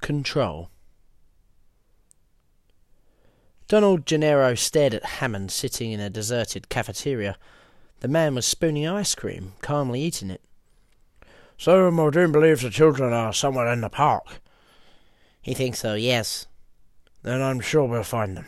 [0.00, 0.70] control.
[3.68, 7.38] Donald Gennaro stared at Hammond sitting in a deserted cafeteria.
[8.00, 10.42] The man was spooning ice cream, calmly eating it.
[11.56, 14.40] So Muldoon believes the children are somewhere in the park.
[15.40, 16.46] He thinks so, yes.
[17.22, 18.46] Then I'm sure we'll find them.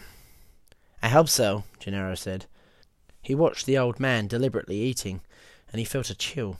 [1.03, 2.46] I hope so, Gennaro said.
[3.21, 5.21] He watched the old man deliberately eating,
[5.71, 6.59] and he felt a chill.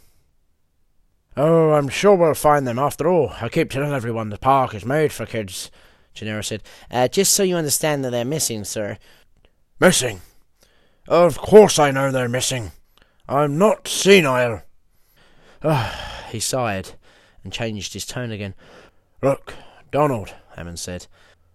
[1.37, 3.33] Oh, I'm sure we'll find them after all.
[3.41, 5.71] I keep telling everyone the park is made for kids.
[6.15, 6.63] Gennaro said.
[6.91, 8.99] Uh, just so you understand that they're missing, sir.
[9.81, 10.21] Missing?
[11.09, 12.73] Of course I know they're missing.
[13.29, 14.63] I'm not senile.
[15.65, 16.91] Ah, he sighed
[17.43, 18.55] and changed his tone again.
[19.23, 19.55] Look,
[19.91, 21.07] Donald, Hammond said,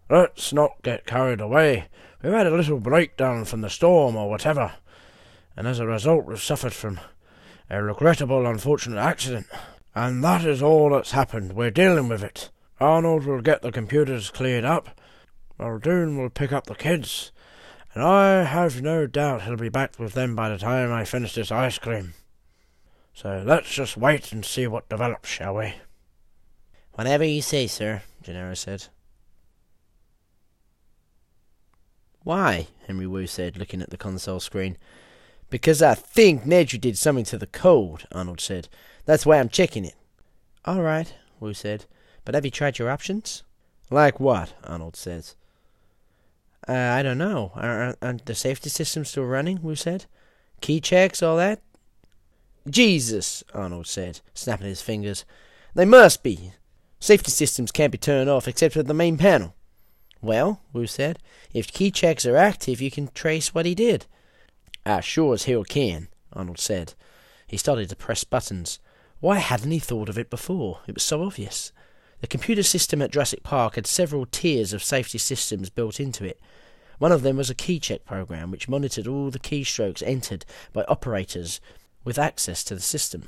[0.10, 1.88] let's not get carried away.
[2.24, 4.74] We've had a little breakdown from the storm or whatever,
[5.56, 7.00] and as a result we've suffered from
[7.70, 9.48] a regrettable, unfortunate accident.
[9.96, 11.54] And that is all that's happened.
[11.54, 12.50] We're dealing with it.
[12.80, 15.00] Arnold will get the computers cleared up.
[15.58, 17.32] Muldoon will pick up the kids.
[17.94, 21.34] And I have no doubt he'll be back with them by the time I finish
[21.34, 22.14] this ice cream.
[23.14, 25.74] So let's just wait and see what develops, shall we?
[26.94, 28.86] Whatever you say, sir, Gennaro said.
[32.24, 32.68] Why?
[32.86, 34.78] Henry Wu said, looking at the console screen.
[35.50, 38.68] Because I think Nedry did something to the code, Arnold said.
[39.06, 39.96] That's why I'm checking it.
[40.66, 41.86] All right, Wu said.
[42.26, 43.44] But have you tried your options?
[43.90, 44.54] Like what?
[44.66, 45.30] Arnold said.
[46.68, 47.54] Uh, I don't know.
[47.56, 49.62] Aren't, aren't the safety systems still running?
[49.62, 50.06] Wu said.
[50.60, 51.62] Key checks, all that?
[52.70, 55.24] Jesus, Arnold said, snapping his fingers.
[55.74, 56.52] They must be.
[57.00, 59.56] Safety systems can't be turned off except at the main panel.
[60.22, 61.20] Well, Wu said,
[61.54, 64.06] if key checks are active, you can trace what he did.
[64.88, 66.94] I sure as hell can, Arnold said.
[67.46, 68.80] He started to press buttons.
[69.20, 70.82] Why hadn't he thought of it before?
[70.88, 71.72] It was so obvious.
[72.22, 76.40] The computer system at Jurassic Park had several tiers of safety systems built into it.
[77.00, 80.84] One of them was a key check program which monitored all the keystrokes entered by
[80.86, 81.62] operators
[82.04, 83.28] with access to the system.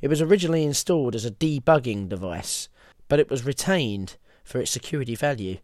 [0.00, 2.68] It was originally installed as a debugging device,
[3.08, 5.58] but it was retained for its security value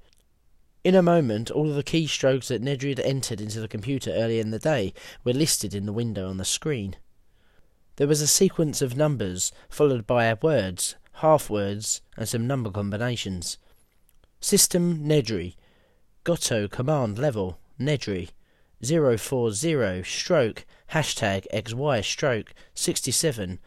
[0.87, 4.41] in a moment, all of the keystrokes that Nedry had entered into the computer earlier
[4.41, 6.95] in the day were listed in the window on the screen.
[7.97, 13.59] There was a sequence of numbers, followed by words, half words, and some number combinations.
[14.39, 15.57] System Nedry.
[16.23, 18.29] Goto command level Nedry.
[18.81, 23.59] 040 stroke hashtag XY stroke 67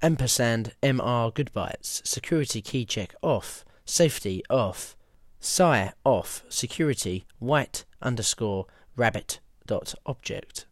[0.00, 4.96] ampersand MR goodbytes security key check off safety off
[5.44, 10.66] Psi off security white underscore rabbit dot object.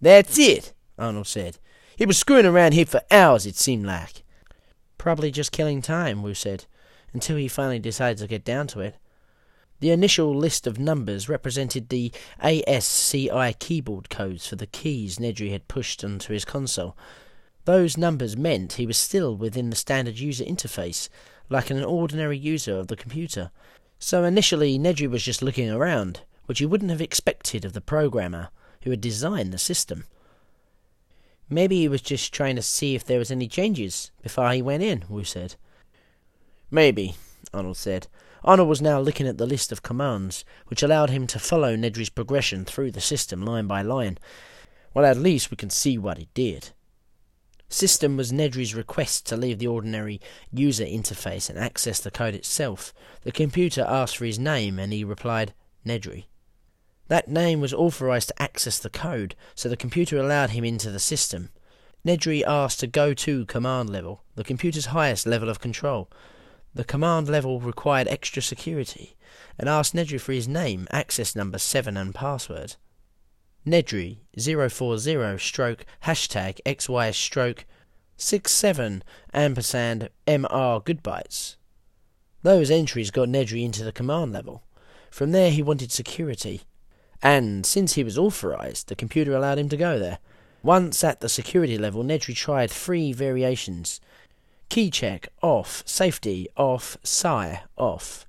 [0.00, 1.58] That's it, Arnold said.
[1.94, 4.24] He was screwing around here for hours, it seemed like.
[4.96, 6.64] Probably just killing time, Wu said,
[7.12, 8.96] until he finally decided to get down to it.
[9.80, 15.68] The initial list of numbers represented the ASCII keyboard codes for the keys Nedry had
[15.68, 16.96] pushed onto his console.
[17.66, 21.10] Those numbers meant he was still within the standard user interface,
[21.48, 23.50] like an ordinary user of the computer.
[23.98, 28.48] So initially, Nedry was just looking around, which you wouldn't have expected of the programmer
[28.82, 30.04] who had designed the system.
[31.48, 34.82] Maybe he was just trying to see if there was any changes before he went
[34.82, 35.54] in, Wu said.
[36.70, 37.14] Maybe,
[37.54, 38.08] Arnold said.
[38.44, 42.10] Arnold was now looking at the list of commands, which allowed him to follow Nedry's
[42.10, 44.18] progression through the system line by line.
[44.92, 46.70] Well, at least we can see what he did.
[47.68, 50.20] System was Nedry's request to leave the ordinary
[50.52, 52.94] user interface and access the code itself.
[53.22, 55.52] The computer asked for his name and he replied,
[55.84, 56.26] Nedry.
[57.08, 60.98] That name was authorized to access the code, so the computer allowed him into the
[60.98, 61.50] system.
[62.04, 66.08] Nedry asked to go to command level, the computer's highest level of control.
[66.74, 69.16] The command level required extra security,
[69.58, 72.76] and asked Nedry for his name, access number 7 and password.
[73.66, 77.64] Nedry 040 stroke hashtag XY stroke
[78.16, 79.02] 67
[79.34, 81.56] ampersand MR goodbytes.
[82.42, 84.62] Those entries got Nedry into the command level.
[85.10, 86.62] From there he wanted security.
[87.20, 90.18] And since he was authorized, the computer allowed him to go there.
[90.62, 94.00] Once at the security level, Nedry tried three variations.
[94.68, 95.82] Key check, off.
[95.84, 96.98] Safety, off.
[97.02, 98.26] Psi, off.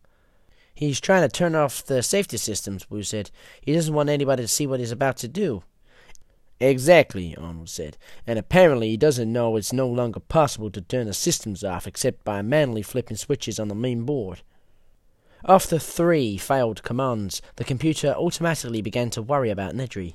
[0.78, 3.32] He's trying to turn off the safety systems, Wu said.
[3.62, 5.64] He doesn't want anybody to see what he's about to do.
[6.60, 7.98] Exactly, Arnold said.
[8.28, 12.24] And apparently he doesn't know it's no longer possible to turn the systems off except
[12.24, 14.44] by manually flipping switches on the main board.
[15.46, 20.14] After three failed commands, the computer automatically began to worry about Nedry.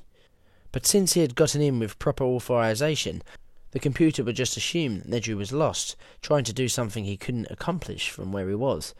[0.71, 3.21] But since he had gotten in with proper authorization,
[3.73, 7.49] The computer would just assume that Nedry was lost, trying to do something he couldn't
[7.49, 8.93] accomplish from where he was.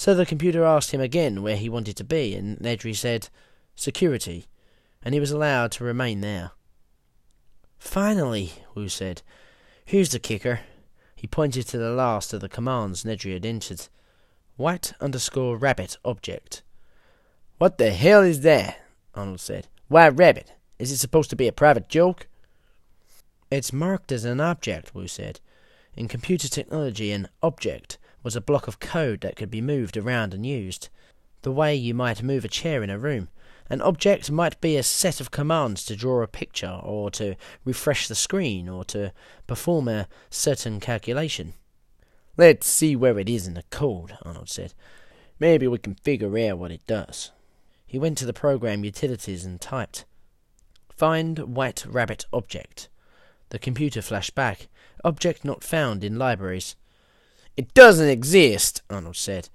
[0.00, 3.28] So the computer asked him again where he wanted to be, and Nedry said,
[3.76, 4.46] Security,
[5.02, 6.52] and he was allowed to remain there.
[7.78, 9.20] Finally, Wu said,
[9.84, 10.60] Here's the kicker.
[11.14, 13.88] He pointed to the last of the commands Nedry had entered.
[14.56, 16.62] White underscore rabbit object.
[17.58, 18.80] What the hell is that?
[19.14, 19.68] Arnold said.
[19.88, 20.54] Why rabbit.
[20.78, 22.26] Is it supposed to be a private joke?
[23.50, 25.40] It's marked as an object, Wu said.
[25.94, 30.34] In computer technology, an object was a block of code that could be moved around
[30.34, 30.88] and used.
[31.42, 33.28] The way you might move a chair in a room.
[33.68, 38.08] An object might be a set of commands to draw a picture, or to refresh
[38.08, 39.12] the screen, or to
[39.46, 41.54] perform a certain calculation.
[42.36, 44.74] Let's see where it is in the code, Arnold said.
[45.38, 47.30] Maybe we can figure out what it does.
[47.86, 50.04] He went to the program utilities and typed
[51.00, 52.90] Find white rabbit object.
[53.48, 54.68] The computer flashed back.
[55.02, 56.76] Object not found in libraries.
[57.60, 59.50] It doesn't exist, Arnold said.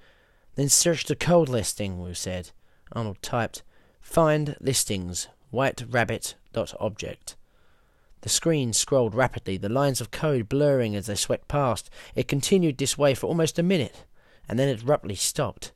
[0.54, 2.52] Then search the code listing, Wu said.
[2.92, 3.64] Arnold typed
[4.00, 7.36] Find listings white rabbit dot object.
[8.22, 11.90] The screen scrolled rapidly, the lines of code blurring as they swept past.
[12.14, 14.06] It continued this way for almost a minute,
[14.48, 15.72] and then it abruptly stopped.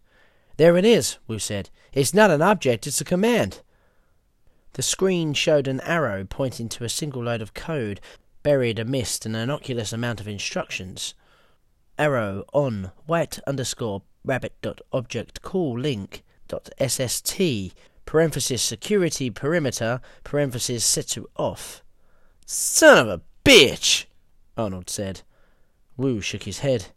[0.57, 1.71] There it is, Wu said.
[1.93, 3.63] It's not an object, it's a command.
[4.73, 7.99] The screen showed an arrow pointing to a single line of code,
[8.43, 11.15] buried amidst an innocuous amount of instructions.
[11.99, 17.73] Arrow on white underscore rabbit dot object call link dot sst
[18.05, 21.83] parenthesis security perimeter parenthesis set to off.
[22.45, 24.05] Son of a bitch,
[24.57, 25.21] Arnold said.
[25.97, 26.87] Wu shook his head.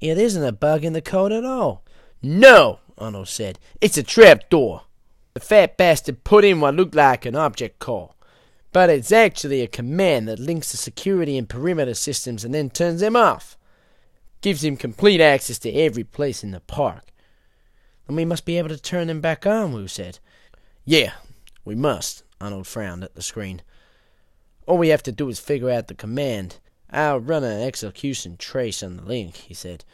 [0.00, 1.84] It isn't a bug in the code at all.
[2.22, 3.58] No, Arnold said.
[3.82, 4.84] It's a trap door.
[5.34, 8.16] The fat bastard put in what looked like an object call.
[8.72, 13.00] But it's actually a command that links the security and perimeter systems and then turns
[13.00, 13.58] them off.
[14.42, 17.04] Gives him complete access to every place in the park.
[18.06, 20.18] Then we must be able to turn them back on, Wu said.
[20.84, 21.12] Yeah,
[21.64, 22.24] we must.
[22.40, 23.62] Arnold frowned at the screen.
[24.66, 26.58] All we have to do is figure out the command.
[26.90, 29.84] I'll run an execution trace on the link, he said.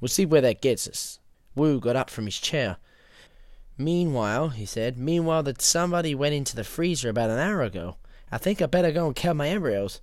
[0.00, 1.18] We'll see where that gets us.
[1.56, 2.76] Wu got up from his chair.
[3.76, 7.96] Meanwhile, he said, meanwhile that somebody went into the freezer about an hour ago.
[8.30, 10.00] I think I better go and count my embryos.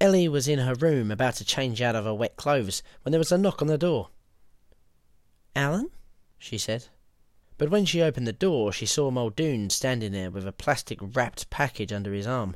[0.00, 3.18] Ellie was in her room about to change out of her wet clothes when there
[3.18, 4.10] was a knock on the door.
[5.54, 5.90] Alan?
[6.38, 6.88] she said.
[7.56, 11.48] But when she opened the door, she saw Muldoon standing there with a plastic wrapped
[11.48, 12.54] package under his arm.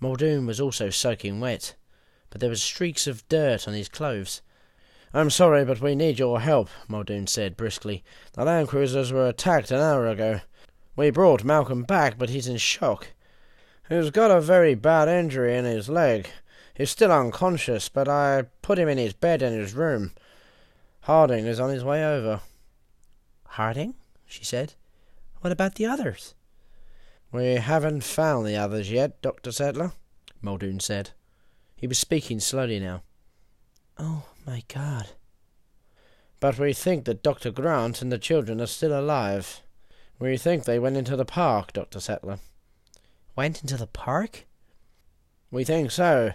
[0.00, 1.76] Muldoon was also soaking wet,
[2.30, 4.42] but there were streaks of dirt on his clothes.
[5.12, 8.02] I'm sorry, but we need your help, Muldoon said briskly.
[8.32, 10.40] The land cruisers were attacked an hour ago.
[10.96, 13.08] We brought Malcolm back, but he's in shock.
[13.88, 16.28] He's got a very bad injury in his leg.
[16.74, 20.12] He's still unconscious, but I put him in his bed in his room.
[21.02, 22.40] Harding is on his way over.
[23.46, 23.94] Harding?
[24.26, 24.74] she said.
[25.40, 26.34] What about the others?
[27.30, 29.52] We haven't found the others yet, Dr.
[29.52, 29.92] Sattler,
[30.40, 31.10] Muldoon said.
[31.76, 33.02] He was speaking slowly now.
[33.98, 35.10] Oh, my God.
[36.40, 37.50] But we think that Dr.
[37.50, 39.62] Grant and the children are still alive.
[40.18, 42.00] We think they went into the park, Dr.
[42.00, 42.38] Sattler.
[43.36, 44.46] Went into the park?
[45.50, 46.32] We think so.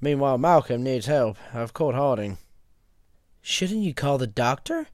[0.00, 1.36] Meanwhile, Malcolm needs help.
[1.52, 2.38] I've caught Harding.
[3.40, 4.86] Shouldn't you call the doctor?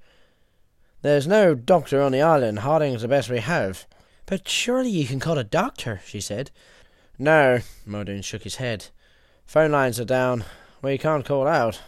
[1.02, 2.60] There's no doctor on the island.
[2.60, 3.86] Harding's the best we have.
[4.26, 6.50] But surely you can call a doctor, she said.
[7.18, 8.86] No, Muldoon shook his head.
[9.46, 10.44] Phone lines are down.
[10.82, 11.80] We can't call out.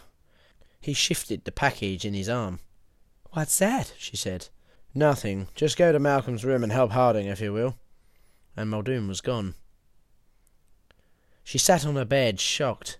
[0.81, 2.59] He shifted the package in his arm.
[3.31, 3.93] What's that?
[3.97, 4.49] she said.
[4.93, 5.47] Nothing.
[5.55, 7.77] Just go to Malcolm's room and help Harding, if you will.
[8.55, 9.55] And Muldoon was gone.
[11.43, 12.99] She sat on her bed, shocked.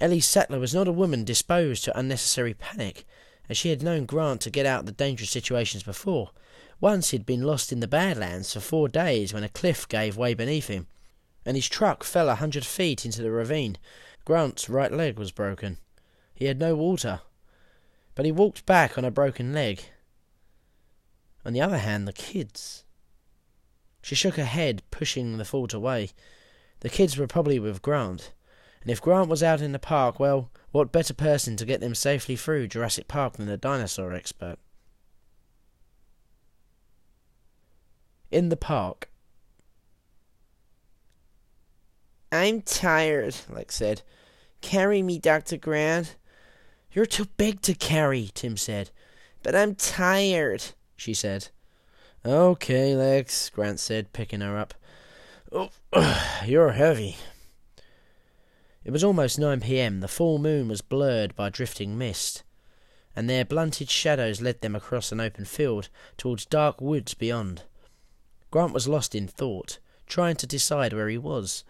[0.00, 3.04] Ellie Sattler was not a woman disposed to unnecessary panic
[3.50, 6.30] as she had known Grant to get out of dangerous situations before.
[6.80, 10.16] Once he had been lost in the Badlands for four days when a cliff gave
[10.16, 10.86] way beneath him,
[11.44, 13.76] and his truck fell a hundred feet into the ravine.
[14.24, 15.76] Grant's right leg was broken.
[16.32, 17.20] He had no water,
[18.14, 19.82] but he walked back on a broken leg.
[21.44, 22.84] On the other hand, the kids.
[24.00, 26.10] She shook her head, pushing the thought away.
[26.80, 28.32] The kids were probably with Grant,
[28.82, 31.94] and if Grant was out in the park, well, what better person to get them
[31.94, 34.56] safely through Jurassic Park than a dinosaur expert?
[38.30, 39.10] In the park.
[42.32, 44.02] I'm tired, Lex said.
[44.60, 45.56] Carry me, Dr.
[45.56, 46.16] Grant.
[46.92, 48.90] You're too big to carry, Tim said.
[49.42, 50.64] But I'm tired,
[50.96, 51.48] she said.
[52.24, 54.74] Okay, Lex, Grant said, picking her up.
[55.52, 55.70] Oh,
[56.46, 57.16] you're heavy.
[58.82, 60.00] It was almost 9 p.m.
[60.00, 62.42] The full moon was blurred by drifting mist,
[63.14, 67.64] and their blunted shadows led them across an open field towards dark woods beyond.
[68.50, 71.62] Grant was lost in thought, trying to decide where he was.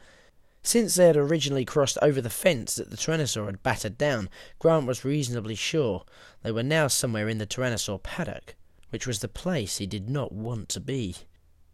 [0.63, 4.87] Since they had originally crossed over the fence that the Tyrannosaur had battered down, Grant
[4.87, 6.05] was reasonably sure
[6.43, 8.55] they were now somewhere in the Tyrannosaur paddock,
[8.91, 11.17] which was the place he did not want to be.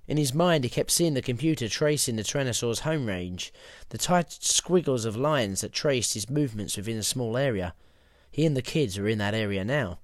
[0.08, 3.52] In his mind, he kept seeing the computer tracing the Tyrannosaur's home range,
[3.88, 7.74] the tight squiggles of lines that traced his movements within a small area.
[8.30, 9.98] He and the kids were in that area now.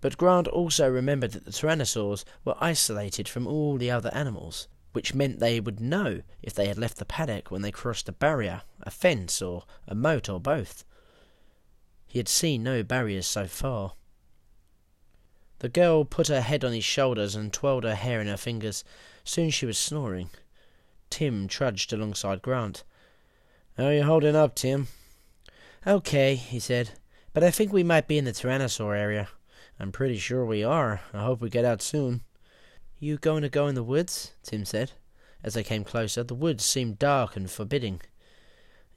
[0.00, 5.14] But Grant also remembered that the Tyrannosaurs were isolated from all the other animals, which
[5.14, 8.62] meant they would know if they had left the paddock when they crossed a barrier,
[8.82, 10.84] a fence, or a moat, or both.
[12.06, 13.92] He had seen no barriers so far.
[15.58, 18.84] The girl put her head on his shoulders and twirled her hair in her fingers.
[19.28, 20.30] Soon she was snoring.
[21.10, 22.82] Tim trudged alongside Grant.
[23.76, 24.88] How are you holding up, Tim?
[25.86, 26.92] Okay, he said,
[27.34, 29.28] but I think we might be in the Tyrannosaur area.
[29.78, 31.02] I'm pretty sure we are.
[31.12, 32.22] I hope we get out soon.
[32.98, 34.32] You going to go in the woods?
[34.42, 34.92] Tim said.
[35.44, 38.00] As they came closer, the woods seemed dark and forbidding.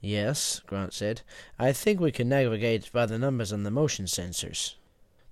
[0.00, 1.20] Yes, Grant said.
[1.58, 4.76] I think we can navigate by the numbers on the motion sensors.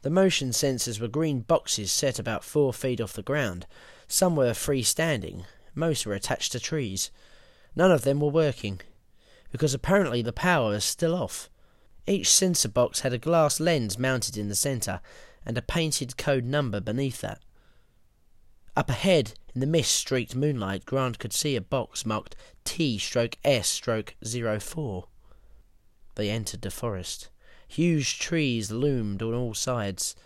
[0.03, 3.67] The motion sensors were green boxes set about four feet off the ground.
[4.13, 7.13] Some were freestanding, most were attached to trees.
[7.77, 8.81] None of them were working,
[9.53, 11.49] because apparently the power was still off.
[12.09, 15.01] Each sensor box had a glass lens mounted in the center,
[15.47, 17.41] and a painted code number beneath that.
[18.77, 23.37] Up ahead, in the mist streaked moonlight, Grant could see a box marked T stroke
[23.45, 25.07] S stroke zero four.
[26.17, 27.29] They entered the forest.
[27.69, 30.17] Huge trees loomed on all sides.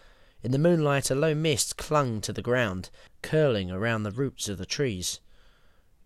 [0.44, 2.90] In the moonlight, a low mist clung to the ground,
[3.22, 5.20] curling around the roots of the trees.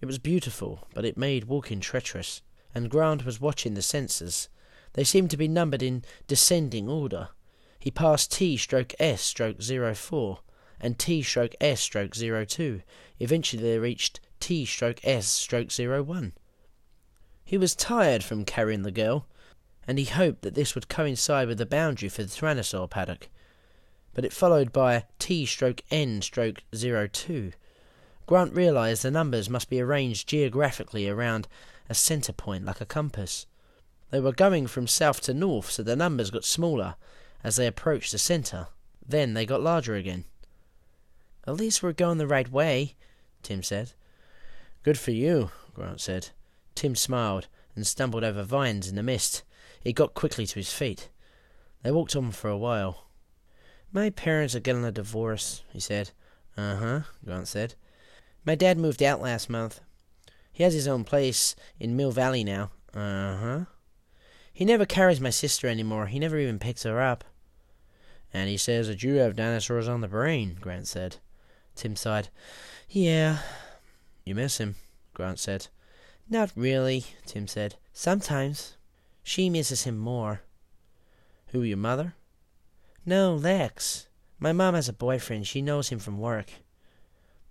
[0.00, 2.40] It was beautiful, but it made walking treacherous,
[2.72, 4.46] and Grant was watching the sensors.
[4.92, 7.30] They seemed to be numbered in descending order.
[7.80, 10.38] He passed T stroke S stroke zero four
[10.80, 12.82] and T stroke S stroke zero two.
[13.18, 16.32] Eventually they reached T stroke S stroke zero one.
[17.44, 19.26] He was tired from carrying the girl,
[19.84, 23.28] and he hoped that this would coincide with the boundary for the Tyrannosaur paddock
[24.18, 27.52] but it followed by T stroke N stroke 02.
[28.26, 31.46] Grant realized the numbers must be arranged geographically around
[31.88, 33.46] a center point like a compass.
[34.10, 36.96] They were going from south to north, so the numbers got smaller
[37.44, 38.66] as they approached the center.
[39.06, 40.24] Then they got larger again.
[41.46, 42.96] At least we're going the right way,
[43.44, 43.92] Tim said.
[44.82, 46.30] Good for you, Grant said.
[46.74, 47.46] Tim smiled
[47.76, 49.44] and stumbled over vines in the mist.
[49.80, 51.08] He got quickly to his feet.
[51.84, 53.04] They walked on for a while.
[53.92, 56.10] My parents are getting a divorce, he said.
[56.56, 57.74] Uh huh, Grant said.
[58.44, 59.80] My dad moved out last month.
[60.52, 62.70] He has his own place in Mill Valley now.
[62.92, 63.64] Uh huh.
[64.52, 66.06] He never carries my sister anymore.
[66.06, 67.24] He never even picks her up.
[68.34, 71.16] And he says that you have dinosaurs on the brain, Grant said.
[71.74, 72.28] Tim sighed.
[72.88, 73.38] Yeah.
[74.24, 74.74] You miss him,
[75.14, 75.68] Grant said.
[76.28, 77.76] Not really, Tim said.
[77.92, 78.76] Sometimes.
[79.22, 80.42] She misses him more.
[81.48, 82.14] Who, your mother?
[83.08, 84.06] No, Lex.
[84.38, 85.46] My mom has a boyfriend.
[85.46, 86.50] She knows him from work.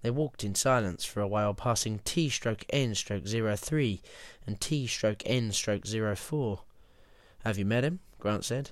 [0.03, 4.03] They walked in silence for a while, passing T stroke N stroke zero three
[4.45, 6.59] and T stroke N stroke zero four.
[7.43, 8.01] Have you met him?
[8.19, 8.69] Grant said.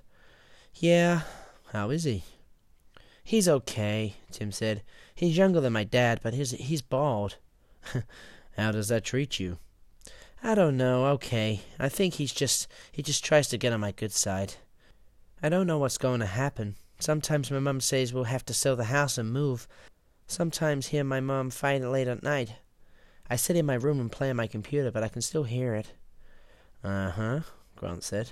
[0.75, 1.21] Yeah.
[1.73, 2.23] How is he?
[3.23, 4.83] He's okay, Tim said.
[5.15, 7.37] He's younger than my dad, but he's he's bald.
[8.57, 9.57] How does that treat you?
[10.43, 11.07] I don't know.
[11.07, 11.61] Okay.
[11.79, 14.57] I think he's just he just tries to get on my good side.
[15.45, 16.75] I don't know what's going to happen.
[16.97, 19.67] Sometimes my mom says we'll have to sell the house and move.
[20.25, 22.55] Sometimes hear my mom fight late at night.
[23.29, 25.75] I sit in my room and play on my computer, but I can still hear
[25.75, 25.91] it.
[26.83, 27.39] Uh huh,
[27.75, 28.31] Grant said.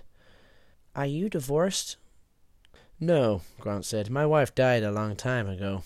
[0.96, 1.98] Are you divorced?
[3.00, 4.10] No, Grant said.
[4.10, 5.84] My wife died a long time ago.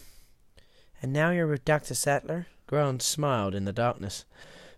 [1.02, 1.94] And now you're with Dr.
[1.94, 2.48] Sattler?
[2.68, 4.24] Grant smiled in the darkness.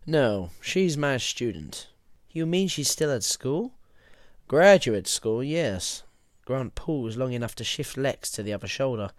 [0.07, 1.89] No, she's my student.
[2.31, 3.73] You mean she's still at school?
[4.47, 6.01] Graduate school, yes.
[6.49, 9.11] Grant paused long enough to shift Lex to the other shoulder,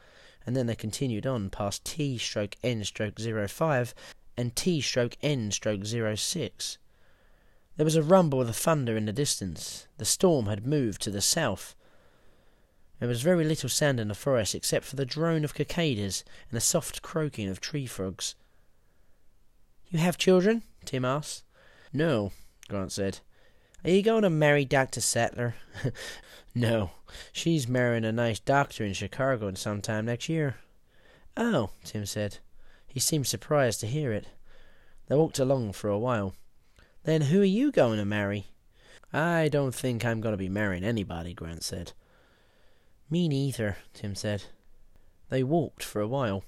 [0.45, 3.95] and then they continued on past T stroke N stroke zero five
[4.37, 6.77] and T stroke N stroke zero six.
[7.77, 9.87] There was a rumble of thunder in the distance.
[9.99, 11.77] The storm had moved to the south.
[12.99, 16.57] There was very little sound in the forest except for the drone of cicadas and
[16.57, 18.35] the soft croaking of tree frogs.
[19.89, 20.65] You have children?
[20.85, 21.45] Tim asked.
[21.93, 22.33] No,
[22.69, 23.21] Grant said.
[23.83, 25.01] Are you going to marry Dr.
[25.01, 25.55] Sattler?
[26.55, 26.91] no,
[27.33, 30.57] she's marrying a nice doctor in Chicago sometime next year.
[31.37, 32.39] Oh, Tim said.
[32.87, 34.27] He seemed surprised to hear it.
[35.07, 36.35] They walked along for a while.
[37.05, 38.47] Then who are you going to marry?
[39.13, 41.93] I don't think I'm going to be marrying anybody, Grant said.
[43.09, 44.45] Me neither, Tim said.
[45.31, 46.45] They walked for a while.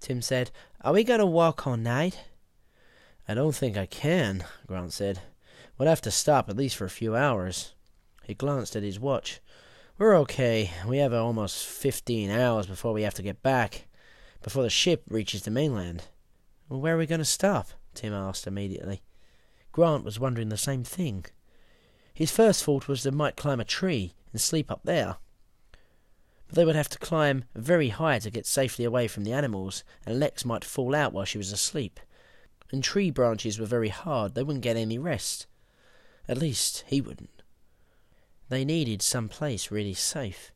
[0.00, 0.50] Tim said,
[0.82, 2.24] Are we going to walk all night?
[3.28, 5.20] I don't think I can, Grant said.
[5.78, 7.74] We'll have to stop at least for a few hours.
[8.24, 9.40] He glanced at his watch.
[9.98, 10.70] We're okay.
[10.86, 13.86] We have almost fifteen hours before we have to get back,
[14.42, 16.04] before the ship reaches the mainland.
[16.68, 17.68] Well, where are we going to stop?
[17.94, 19.02] Tim asked immediately.
[19.72, 21.26] Grant was wondering the same thing.
[22.14, 25.16] His first thought was they might climb a tree and sleep up there.
[26.48, 29.84] But they would have to climb very high to get safely away from the animals,
[30.06, 32.00] and Lex might fall out while she was asleep.
[32.72, 35.46] And tree branches were very hard, they wouldn't get any rest.
[36.28, 37.42] At least, he wouldn't.
[38.48, 40.52] They needed some place really safe.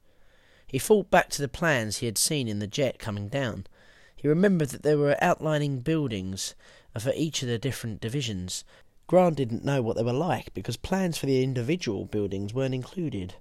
[0.66, 3.66] He thought back to the plans he had seen in the jet coming down.
[4.14, 6.54] He remembered that there were outlining buildings
[6.98, 8.64] for each of the different divisions.
[9.06, 13.34] Grant didn't know what they were like because plans for the individual buildings weren't included,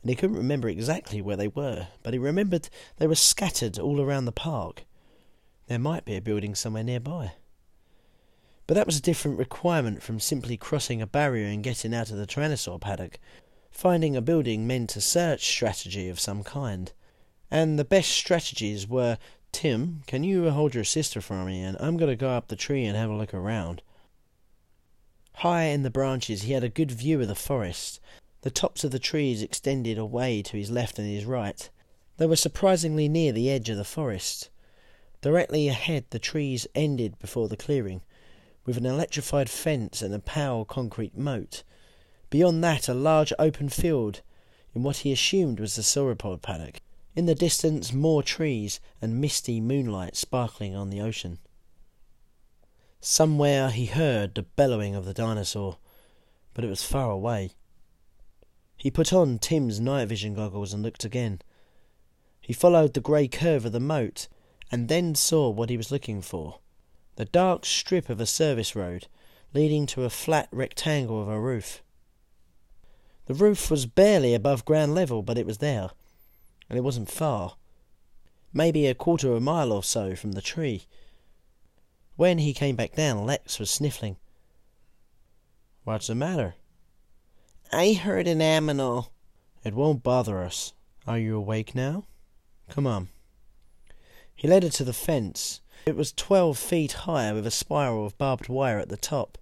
[0.00, 4.00] and he couldn't remember exactly where they were, but he remembered they were scattered all
[4.00, 4.84] around the park.
[5.66, 7.32] There might be a building somewhere nearby.
[8.72, 12.16] But that was a different requirement from simply crossing a barrier and getting out of
[12.16, 13.18] the Tyrannosaur paddock.
[13.70, 16.90] Finding a building meant a search strategy of some kind.
[17.50, 19.18] And the best strategies were
[19.52, 22.56] Tim, can you hold your sister for me, and I'm going to go up the
[22.56, 23.82] tree and have a look around.
[25.34, 28.00] High in the branches, he had a good view of the forest.
[28.40, 31.68] The tops of the trees extended away to his left and his right.
[32.16, 34.48] They were surprisingly near the edge of the forest.
[35.20, 38.00] Directly ahead, the trees ended before the clearing,
[38.64, 41.62] with an electrified fence and a pale concrete moat.
[42.30, 44.22] Beyond that, a large open field
[44.74, 46.80] in what he assumed was the sauropod paddock.
[47.14, 51.38] In the distance, more trees and misty moonlight sparkling on the ocean.
[53.00, 55.78] Somewhere he heard the bellowing of the dinosaur,
[56.54, 57.50] but it was far away.
[58.76, 61.42] He put on Tim's night vision goggles and looked again.
[62.40, 64.28] He followed the grey curve of the moat
[64.70, 66.60] and then saw what he was looking for
[67.16, 69.06] the dark strip of a service road
[69.54, 71.82] leading to a flat rectangle of a roof.
[73.26, 75.90] The roof was barely above ground level, but it was there,
[76.68, 77.56] and it wasn't far.
[78.52, 80.86] Maybe a quarter of a mile or so from the tree.
[82.16, 84.16] When he came back down, Lex was sniffling.
[85.84, 86.54] What's the matter?
[87.72, 89.08] I heard an aminal.
[89.64, 90.74] It won't bother us.
[91.06, 92.04] Are you awake now?
[92.68, 93.08] Come on.
[94.34, 95.60] He led her to the fence.
[95.84, 99.36] It was twelve feet high with a spiral of barbed wire at the top.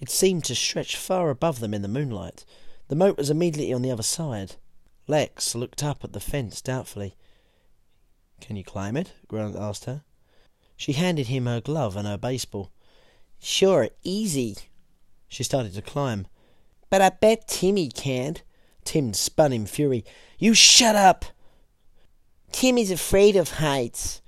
[0.00, 2.44] It seemed to stretch far above them in the moonlight.
[2.88, 4.56] The moat was immediately on the other side.
[5.06, 7.16] Lex looked up at the fence doubtfully.
[8.40, 9.12] Can you climb it?
[9.28, 10.02] Grant asked her.
[10.76, 12.70] She handed him her glove and her baseball.
[13.38, 14.56] Sure, easy.
[15.28, 16.26] She started to climb.
[16.90, 18.42] But I bet Timmy can't.
[18.84, 20.04] Tim spun in fury.
[20.38, 21.24] You shut up!
[22.52, 24.20] Timmy's afraid of heights.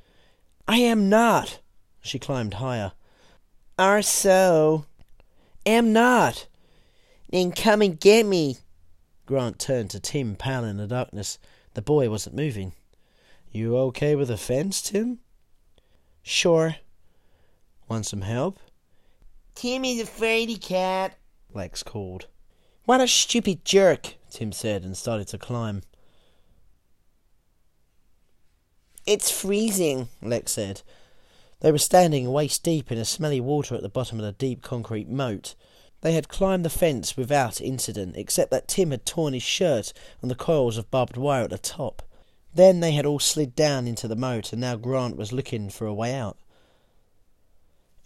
[0.68, 1.60] I am not.
[2.02, 2.92] She climbed higher.
[3.78, 4.84] Are so.
[5.64, 6.46] Am not.
[7.30, 8.58] Then come and get me.
[9.24, 11.38] Grant turned to Tim, pale in the darkness.
[11.72, 12.72] The boy wasn't moving.
[13.50, 15.20] You okay with the fence, Tim?
[16.22, 16.76] Sure.
[17.88, 18.58] Want some help?
[19.54, 21.14] Timmy's afraid he can't,
[21.54, 22.26] Lex called.
[22.84, 25.82] What a stupid jerk, Tim said and started to climb.
[29.08, 30.82] It's freezing, Lex said.
[31.60, 34.60] They were standing waist deep in a smelly water at the bottom of the deep
[34.60, 35.54] concrete moat.
[36.02, 40.28] They had climbed the fence without incident, except that Tim had torn his shirt on
[40.28, 42.02] the coils of barbed wire at the top.
[42.52, 45.86] Then they had all slid down into the moat, and now Grant was looking for
[45.86, 46.36] a way out.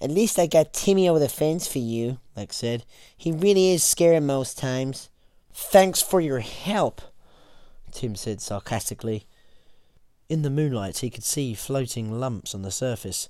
[0.01, 2.85] At least I got Timmy over the fence for you, Lex said.
[3.17, 5.11] He really is scary most times.
[5.53, 7.03] Thanks for your help,
[7.91, 9.27] Tim said sarcastically.
[10.33, 13.29] In the moonlight he could see floating lumps on the surface.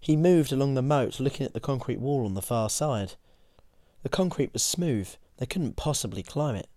[0.00, 3.16] He moved along the moat, looking at the concrete wall on the far side.
[4.02, 5.10] The concrete was smooth.
[5.36, 6.70] They couldn't possibly climb it.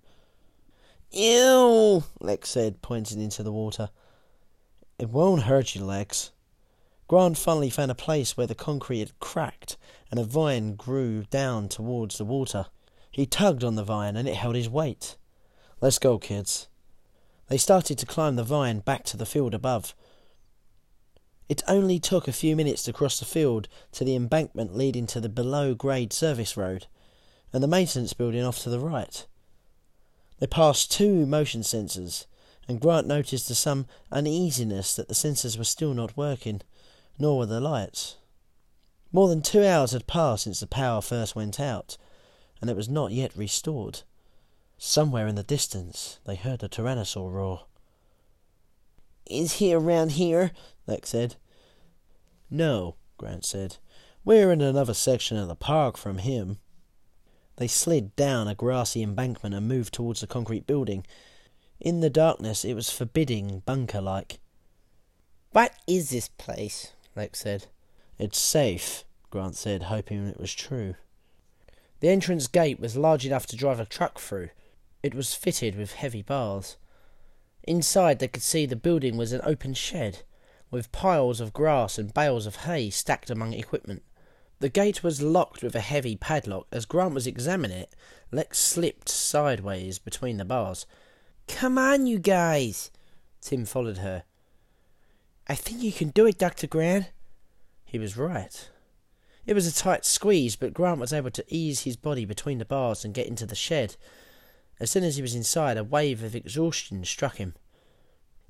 [1.12, 3.92] Ew, Lex said, pointing into the water.
[5.00, 6.34] It won't hurt you, Lex.
[7.08, 9.78] Grant finally found a place where the concrete had cracked
[10.12, 12.66] and a vine grew down towards the water.
[13.10, 15.16] He tugged on the vine and it held his weight.
[15.80, 16.68] Let's go, kids.
[17.48, 19.94] They started to climb the vine back to the field above.
[21.50, 25.20] It only took a few minutes to cross the field to the embankment leading to
[25.20, 26.88] the below grade service road
[27.52, 29.26] and the maintenance building off to the right.
[30.40, 32.26] They passed two motion sensors,
[32.68, 36.62] and Grant noticed to some uneasiness that the sensors were still not working,
[37.20, 38.16] nor were the lights.
[39.12, 41.98] More than two hours had passed since the power first went out,
[42.62, 44.02] and it was not yet restored.
[44.86, 47.68] Somewhere in the distance they heard a tyrannosaur roar.
[49.26, 50.52] Is he around here?
[50.86, 51.38] Lex said.
[52.50, 53.78] No, Grant said.
[54.26, 56.58] We're in another section of the park from him.
[57.56, 61.06] They slid down a grassy embankment and moved towards the concrete building.
[61.80, 64.42] In the darkness, it was forbidding, bunker like.
[65.52, 66.92] What is this place?
[67.16, 67.68] Lex said.
[68.20, 70.96] It's safe, Grant said, hoping it was true.
[72.02, 74.50] The entrance gate was large enough to drive a truck through.
[75.04, 76.78] It was fitted with heavy bars.
[77.64, 80.24] Inside, they could see the building was an open shed,
[80.72, 84.04] with piles of grass and bales of hay stacked among equipment.
[84.60, 86.68] The gate was locked with a heavy padlock.
[86.72, 87.94] As Grant was examining it,
[88.32, 90.86] Lex slipped sideways between the bars.
[91.50, 92.90] Come on, you guys!
[93.42, 94.24] Tim followed her.
[95.50, 96.68] I think you can do it, Dr.
[96.68, 97.12] Grant.
[97.84, 98.70] He was right.
[99.46, 102.66] It was a tight squeeze, but Grant was able to ease his body between the
[102.66, 103.98] bars and get into the shed.
[104.80, 107.54] As soon as he was inside, a wave of exhaustion struck him.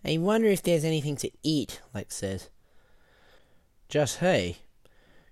[0.05, 2.45] I wonder if there's anything to eat, Lex said.
[3.89, 4.57] Just hay.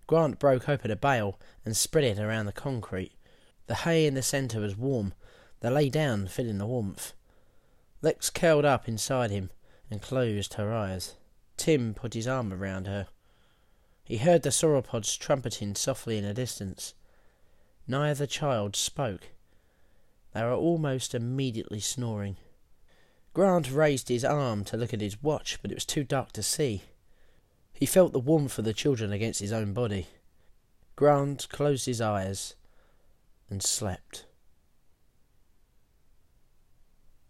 [0.07, 3.13] Grant broke open a bale and spread it around the concrete.
[3.67, 5.13] The hay in the centre was warm.
[5.61, 7.13] They lay down, feeling the warmth.
[8.01, 9.51] Lex curled up inside him
[9.89, 11.15] and closed her eyes.
[11.57, 13.07] Tim put his arm around her.
[14.03, 16.93] He heard the sauropods trumpeting softly in the distance.
[17.87, 19.27] Neither child spoke.
[20.33, 22.37] They were almost immediately snoring.
[23.33, 26.43] Grant raised his arm to look at his watch, but it was too dark to
[26.43, 26.83] see.
[27.73, 30.07] He felt the warmth of the children against his own body.
[30.95, 32.55] Grant closed his eyes
[33.49, 34.25] and slept.